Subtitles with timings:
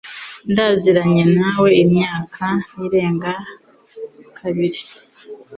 [0.51, 2.45] Ndaziranye nawe imyaka
[2.85, 3.33] irenga
[4.37, 4.81] kabiri